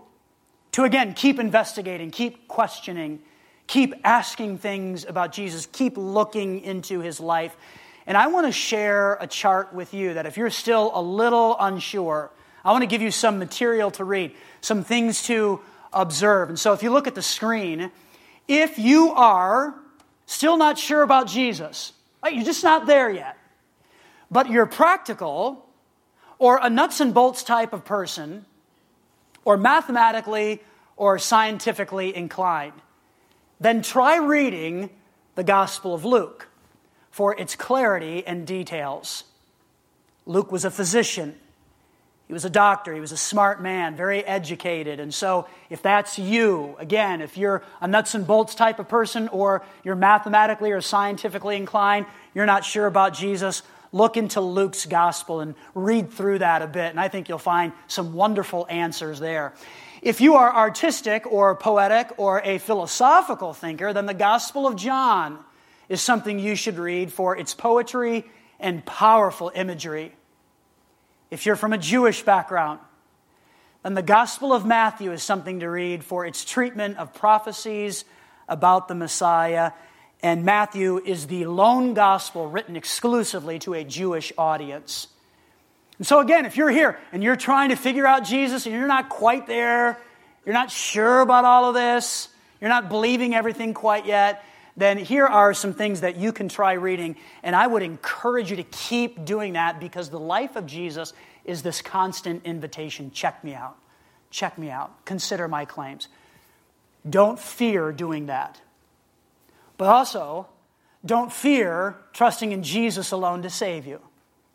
[0.71, 3.19] to again keep investigating, keep questioning,
[3.67, 7.55] keep asking things about Jesus, keep looking into his life.
[8.07, 11.55] And I want to share a chart with you that if you're still a little
[11.59, 12.31] unsure,
[12.63, 15.59] I want to give you some material to read, some things to
[15.91, 16.49] observe.
[16.49, 17.91] And so if you look at the screen,
[18.51, 19.75] if you are
[20.25, 23.37] still not sure about Jesus, right, you're just not there yet,
[24.29, 25.65] but you're practical
[26.37, 28.45] or a nuts and bolts type of person,
[29.45, 30.59] or mathematically
[30.97, 32.73] or scientifically inclined,
[33.59, 34.89] then try reading
[35.35, 36.47] the Gospel of Luke
[37.11, 39.23] for its clarity and details.
[40.25, 41.39] Luke was a physician.
[42.31, 42.93] He was a doctor.
[42.93, 45.01] He was a smart man, very educated.
[45.01, 49.27] And so, if that's you, again, if you're a nuts and bolts type of person
[49.27, 55.41] or you're mathematically or scientifically inclined, you're not sure about Jesus, look into Luke's gospel
[55.41, 56.91] and read through that a bit.
[56.91, 59.51] And I think you'll find some wonderful answers there.
[60.01, 65.37] If you are artistic or poetic or a philosophical thinker, then the Gospel of John
[65.89, 68.23] is something you should read for its poetry
[68.57, 70.13] and powerful imagery.
[71.31, 72.79] If you're from a Jewish background,
[73.83, 78.03] then the Gospel of Matthew is something to read for its treatment of prophecies
[78.49, 79.71] about the Messiah.
[80.21, 85.07] And Matthew is the lone gospel written exclusively to a Jewish audience.
[85.97, 88.87] And so, again, if you're here and you're trying to figure out Jesus and you're
[88.87, 89.97] not quite there,
[90.45, 92.27] you're not sure about all of this,
[92.59, 94.43] you're not believing everything quite yet,
[94.77, 97.15] then here are some things that you can try reading.
[97.43, 101.13] And I would encourage you to keep doing that because the life of Jesus
[101.43, 103.77] is this constant invitation check me out,
[104.29, 106.07] check me out, consider my claims.
[107.09, 108.61] Don't fear doing that.
[109.77, 110.47] But also,
[111.03, 113.99] don't fear trusting in Jesus alone to save you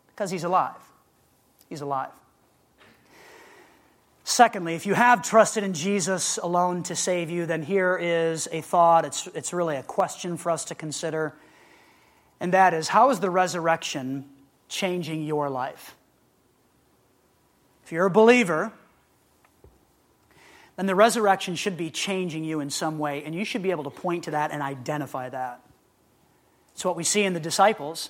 [0.07, 0.75] because he's alive.
[1.67, 2.11] He's alive.
[4.29, 8.59] Secondly, if you have trusted in Jesus alone to save you, then here is a
[8.59, 9.05] thought.
[9.05, 11.33] It's, it's really a question for us to consider.
[12.41, 14.25] And that is how is the resurrection
[14.67, 15.95] changing your life?
[17.85, 18.73] If you're a believer,
[20.75, 23.85] then the resurrection should be changing you in some way, and you should be able
[23.85, 25.61] to point to that and identify that.
[26.73, 28.09] It's what we see in the disciples.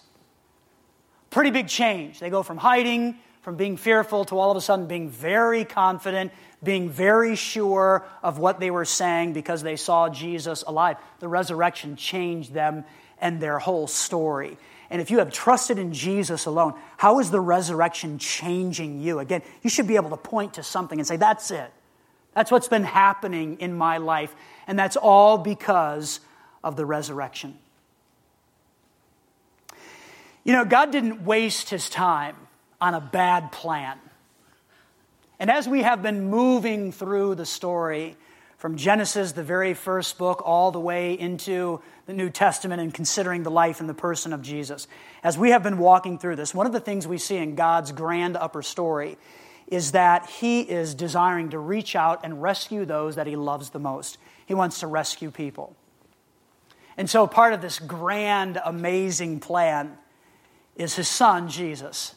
[1.29, 2.19] Pretty big change.
[2.19, 6.33] They go from hiding from being fearful to all of a sudden being very confident,
[6.61, 10.97] being very sure of what they were saying because they saw Jesus alive.
[11.19, 12.83] The resurrection changed them
[13.21, 14.57] and their whole story.
[14.89, 19.19] And if you have trusted in Jesus alone, how is the resurrection changing you?
[19.19, 21.71] Again, you should be able to point to something and say, That's it.
[22.33, 24.35] That's what's been happening in my life.
[24.67, 26.19] And that's all because
[26.65, 27.57] of the resurrection.
[30.43, 32.35] You know, God didn't waste his time
[32.79, 33.97] on a bad plan.
[35.39, 38.15] And as we have been moving through the story,
[38.57, 43.43] from Genesis, the very first book, all the way into the New Testament and considering
[43.43, 44.87] the life and the person of Jesus.
[45.23, 47.91] As we have been walking through this, one of the things we see in God's
[47.91, 49.17] grand upper story
[49.67, 53.79] is that He is desiring to reach out and rescue those that He loves the
[53.79, 54.17] most.
[54.45, 55.75] He wants to rescue people.
[56.95, 59.97] And so, part of this grand, amazing plan
[60.75, 62.15] is His Son, Jesus.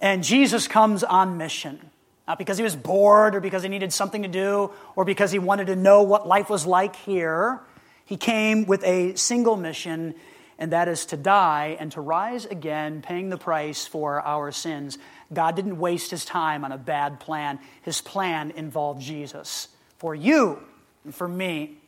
[0.00, 1.90] And Jesus comes on mission.
[2.26, 5.38] Not because he was bored or because he needed something to do or because he
[5.38, 7.60] wanted to know what life was like here.
[8.04, 10.14] He came with a single mission,
[10.58, 14.98] and that is to die and to rise again, paying the price for our sins.
[15.32, 17.58] God didn't waste his time on a bad plan.
[17.82, 20.60] His plan involved Jesus for you
[21.04, 21.78] and for me.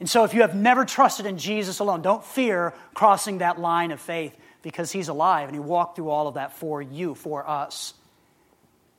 [0.00, 3.92] And so, if you have never trusted in Jesus alone, don't fear crossing that line
[3.92, 7.48] of faith because he's alive and he walked through all of that for you, for
[7.48, 7.94] us.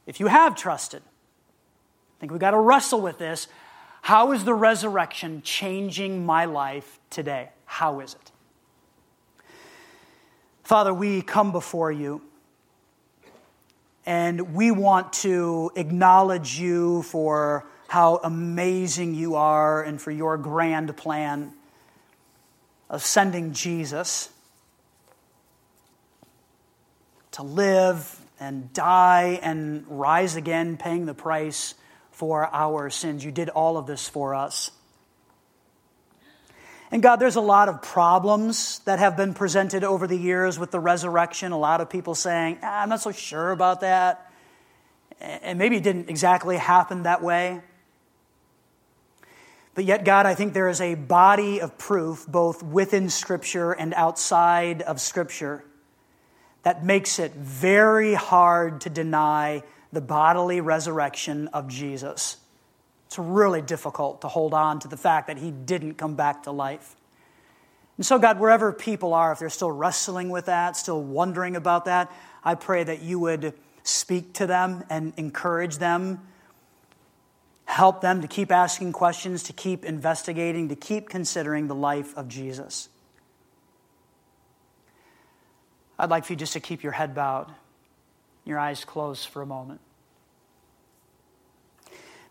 [0.06, 3.48] If you have trusted, I think we've got to wrestle with this.
[4.02, 7.50] How is the resurrection changing my life today?
[7.66, 8.32] How is it?
[10.64, 12.22] Father, we come before you
[14.06, 20.96] and we want to acknowledge you for how amazing you are and for your grand
[20.98, 21.54] plan
[22.90, 24.30] of sending Jesus
[27.34, 31.76] to live and die and rise again, paying the price
[32.12, 33.24] for our sins.
[33.24, 34.72] You did all of this for us.
[36.92, 40.70] And God, there's a lot of problems that have been presented over the years with
[40.70, 41.52] the resurrection.
[41.52, 44.32] A lot of people saying, ah, I'm not so sure about that.
[45.20, 47.62] And maybe it didn't exactly happen that way.
[49.74, 53.96] But yet, God, I think there is a body of proof, both within Scripture and
[53.96, 55.66] outside of Scripture,
[56.64, 62.38] that makes it very hard to deny the bodily resurrection of Jesus.
[63.06, 66.52] It's really difficult to hold on to the fact that he didn't come back to
[66.52, 66.96] life.
[67.98, 71.86] And so, God, wherever people are, if they're still wrestling with that, still wondering about
[71.86, 72.12] that,
[72.44, 73.54] I pray that you would
[73.84, 76.22] speak to them and encourage them,
[77.66, 82.28] help them to keep asking questions, to keep investigating, to keep considering the life of
[82.28, 82.90] Jesus.
[85.98, 87.52] I'd like for you just to keep your head bowed,
[88.46, 89.80] your eyes closed for a moment.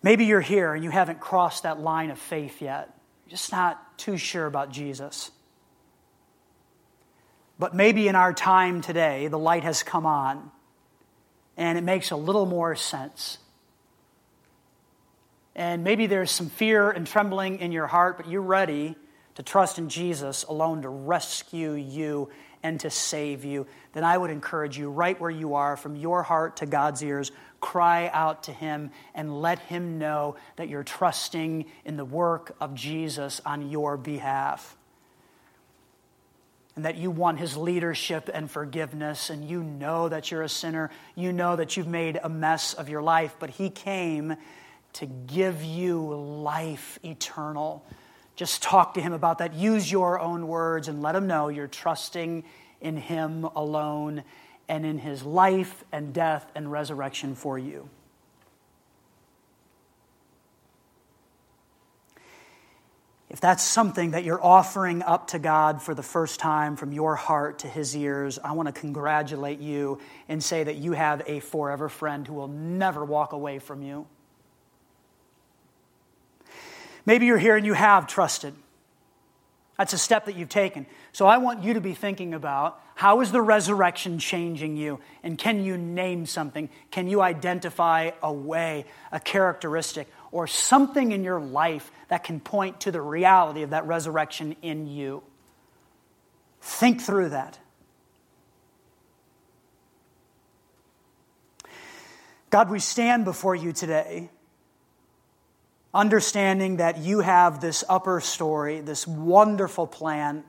[0.03, 2.91] Maybe you're here and you haven't crossed that line of faith yet.
[3.27, 5.31] You're just not too sure about Jesus.
[7.59, 10.51] But maybe in our time today, the light has come on
[11.57, 13.39] and it makes a little more sense.
[15.55, 18.97] And maybe there's some fear and trembling in your heart, but you're ready
[19.37, 22.31] to trust in Jesus alone to rescue you
[22.63, 26.23] and to save you, then I would encourage you, right where you are, from your
[26.23, 31.67] heart to God's ears, cry out to Him and let Him know that you're trusting
[31.85, 34.77] in the work of Jesus on your behalf.
[36.75, 40.91] And that you want His leadership and forgiveness, and you know that you're a sinner.
[41.15, 44.37] You know that you've made a mess of your life, but He came
[44.95, 47.85] to give you life eternal
[48.37, 49.55] just talk to him about that.
[49.55, 52.45] Use your own words and let him know you're trusting
[52.81, 54.25] in him alone
[54.69, 57.89] and in his life and death and resurrection for you.
[63.33, 67.17] if that's something that you're offering up to God for the first time from your
[67.17, 71.41] heart to His ears, I want to congratulate you and say that you have a
[71.41, 74.07] forever friend who will never walk away from you.
[77.05, 78.55] Maybe you're here and you have trusted.
[79.79, 80.87] That's a step that you've taken.
[81.13, 85.01] So I want you to be thinking about how is the resurrection changing you?
[85.23, 86.69] And can you name something?
[86.91, 92.81] Can you identify a way, a characteristic, or something in your life that can point
[92.83, 95.23] to the reality of that resurrection in you?
[96.61, 97.59] Think through that.
[102.51, 104.29] God, we stand before you today
[105.95, 110.45] understanding that you have this upper story, this wonderful plan.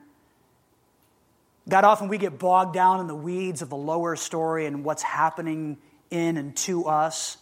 [1.68, 5.02] God, often we get bogged down in the weeds of the lower story and what's
[5.02, 5.78] happening
[6.10, 7.36] in and to us.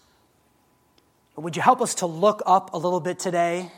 [1.35, 3.71] But would you help us to look up a little bit today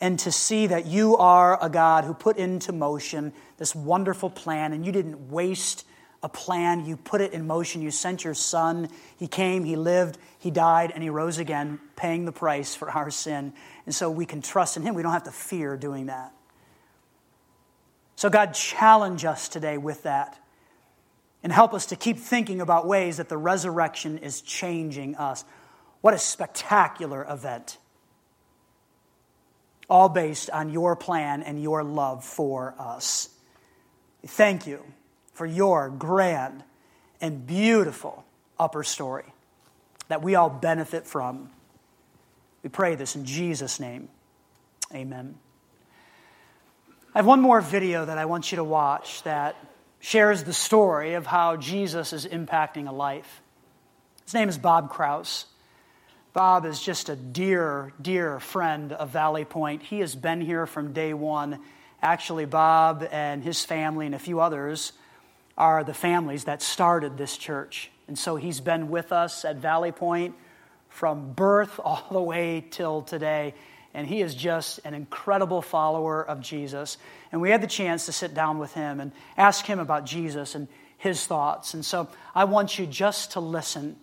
[0.00, 4.72] and to see that you are a God who put into motion this wonderful plan
[4.72, 5.86] and you didn't waste
[6.22, 6.86] a plan.
[6.86, 7.82] You put it in motion.
[7.82, 8.88] You sent your son.
[9.18, 13.10] He came, he lived, he died, and he rose again, paying the price for our
[13.10, 13.52] sin.
[13.84, 14.94] And so we can trust in him.
[14.94, 16.32] We don't have to fear doing that.
[18.16, 20.38] So, God, challenge us today with that
[21.42, 25.44] and help us to keep thinking about ways that the resurrection is changing us.
[26.00, 27.78] What a spectacular event!
[29.88, 33.28] All based on your plan and your love for us.
[34.24, 34.82] Thank you
[35.36, 36.64] for your grand
[37.20, 38.24] and beautiful
[38.58, 39.26] upper story
[40.08, 41.50] that we all benefit from.
[42.62, 44.08] We pray this in Jesus' name.
[44.94, 45.34] Amen.
[47.14, 49.56] I have one more video that I want you to watch that
[50.00, 53.42] shares the story of how Jesus is impacting a life.
[54.24, 55.44] His name is Bob Kraus.
[56.32, 59.82] Bob is just a dear, dear friend of Valley Point.
[59.82, 61.60] He has been here from day one.
[62.00, 64.92] Actually, Bob and his family and a few others
[65.56, 67.90] are the families that started this church.
[68.08, 70.34] And so he's been with us at Valley Point
[70.88, 73.54] from birth all the way till today.
[73.94, 76.98] And he is just an incredible follower of Jesus.
[77.32, 80.54] And we had the chance to sit down with him and ask him about Jesus
[80.54, 81.72] and his thoughts.
[81.72, 83.96] And so I want you just to listen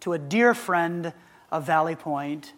[0.00, 1.12] to a dear friend
[1.50, 2.52] of Valley Point,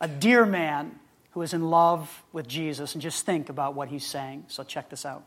[0.00, 0.98] a dear man
[1.32, 4.44] who is in love with Jesus, and just think about what he's saying.
[4.48, 5.24] So check this out.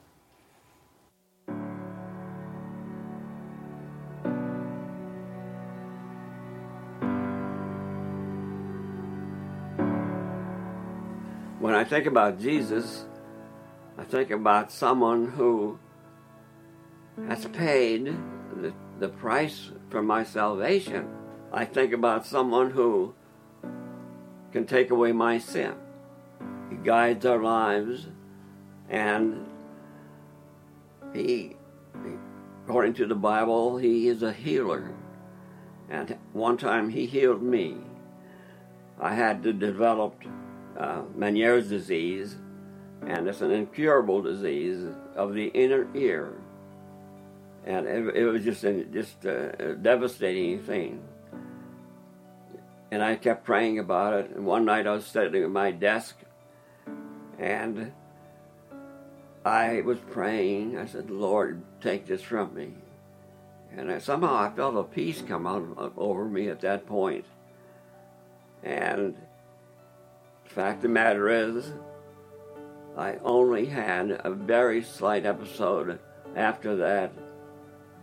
[11.66, 13.06] When I think about Jesus,
[13.98, 15.80] I think about someone who
[17.28, 21.10] has paid the, the price for my salvation.
[21.52, 23.16] I think about someone who
[24.52, 25.74] can take away my sin.
[26.70, 28.10] He guides our lives
[28.88, 29.48] and
[31.16, 31.56] he,
[32.64, 34.94] according to the Bible, he is a healer.
[35.90, 37.78] And one time he healed me.
[39.02, 40.22] I had to develop
[40.78, 42.36] uh, Meniere's disease,
[43.06, 46.34] and it's an incurable disease of the inner ear.
[47.66, 51.02] And it, it was just a, just a, devastating thing.
[52.92, 54.32] And I kept praying about it.
[54.32, 56.16] And one night I was sitting at my desk,
[57.40, 57.92] and
[59.44, 60.78] I was praying.
[60.78, 62.74] I said, "Lord, take this from me."
[63.76, 67.26] And I, somehow I felt a peace come out over me at that point.
[68.64, 69.16] And
[70.46, 71.74] Fact of the matter is,
[72.98, 76.00] I only had a very slight episode
[76.36, 77.12] after that,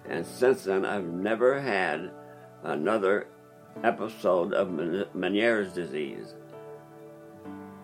[0.06, 2.10] and since then I've never had
[2.62, 3.28] another
[3.82, 4.68] episode of
[5.14, 6.34] Meniere's disease,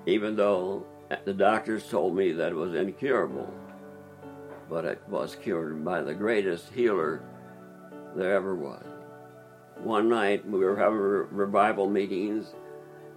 [0.06, 0.84] even though
[1.24, 3.52] the doctors told me that it was incurable.
[4.68, 7.22] But it was cured by the greatest healer
[8.14, 8.84] there ever was.
[9.78, 12.54] One night we were having revival meetings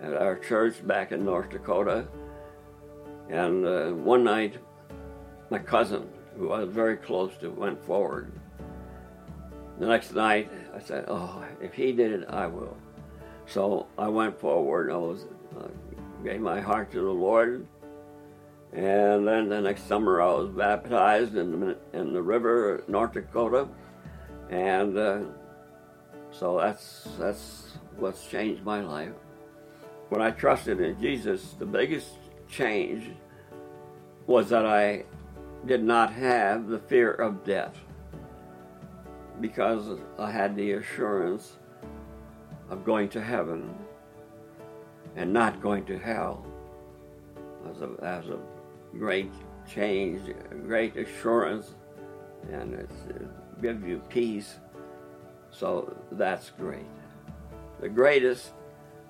[0.02, 2.08] at our church back in North Dakota.
[3.30, 4.58] And uh, one night,
[5.49, 8.32] my cousin, who I was very close to, went forward.
[9.80, 12.78] The next night, I said, "Oh, if he did it, I will."
[13.45, 14.88] So I went forward.
[14.88, 15.26] and I was
[15.58, 15.68] uh,
[16.24, 17.66] gave my heart to the Lord,
[18.74, 23.68] and then the next summer I was baptized in the, in the river, North Dakota,
[24.49, 25.20] and uh,
[26.32, 29.14] so that's that's what's changed my life
[30.12, 32.18] when I trusted in Jesus, the biggest
[32.49, 33.12] change
[34.28, 35.05] was that I
[35.66, 37.78] did not have the fear of death
[39.39, 41.53] because I had the assurance
[42.70, 43.74] of going to heaven
[45.16, 46.45] and not going to hell
[47.70, 49.32] as a, a great
[49.66, 51.76] change, a great assurance,
[52.51, 52.89] and it
[53.62, 54.59] gives you peace.
[55.51, 56.86] So that's great.
[57.80, 58.51] The greatest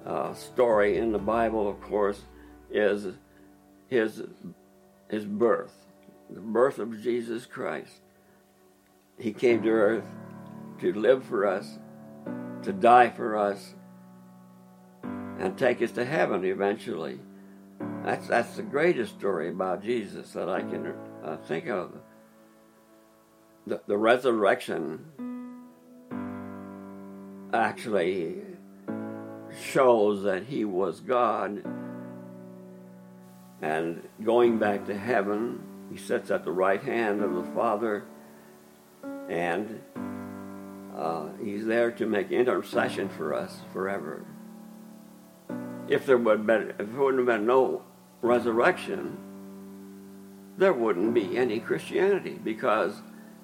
[0.06, 2.22] uh, story in the Bible, of course,
[2.70, 3.08] is
[3.88, 4.24] his,
[5.10, 5.74] his birth,
[6.30, 8.02] the birth of Jesus Christ.
[9.20, 10.06] He came to earth
[10.80, 11.78] to live for us,
[12.64, 13.76] to die for us,
[15.04, 17.20] and take us to heaven eventually.
[18.04, 20.94] That's, that's the greatest story about Jesus that I can
[21.24, 21.94] uh, think of.
[23.68, 25.06] The, the resurrection
[27.54, 28.42] actually
[29.60, 31.64] shows that he was God.
[33.62, 38.06] And going back to heaven, he sits at the right hand of the Father,
[39.30, 39.82] and
[40.96, 44.26] uh, he's there to make intercession for us forever.
[45.88, 47.84] If there would been, if there wouldn't have been no
[48.22, 49.18] resurrection,
[50.58, 53.02] there wouldn't be any Christianity because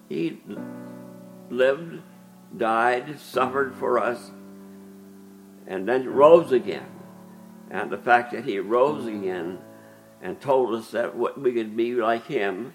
[0.07, 0.41] he
[1.49, 2.01] lived,
[2.55, 4.31] died, suffered for us,
[5.67, 6.87] and then rose again.
[7.69, 9.59] And the fact that he rose again
[10.21, 12.73] and told us that we could be like him,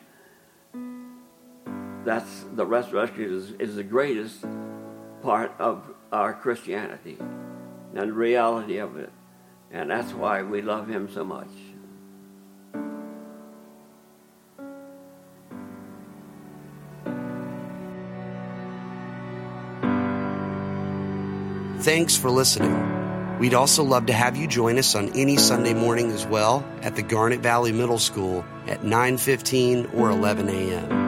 [2.04, 4.44] that's the resurrection is, is the greatest
[5.22, 9.10] part of our Christianity and the reality of it.
[9.70, 11.48] And that's why we love him so much.
[21.82, 23.38] Thanks for listening.
[23.40, 26.94] We'd also love to have you join us on any Sunday morning as well at
[26.94, 31.01] the Garnet Valley Middle School at 9:15 or 11 a.m.